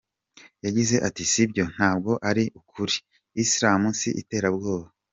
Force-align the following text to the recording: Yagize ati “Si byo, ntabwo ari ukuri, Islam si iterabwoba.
Yagize 0.65 0.95
ati 1.07 1.23
“Si 1.31 1.41
byo, 1.51 1.63
ntabwo 1.73 2.11
ari 2.29 2.43
ukuri, 2.59 2.95
Islam 3.43 3.81
si 3.99 4.09
iterabwoba. 4.21 4.87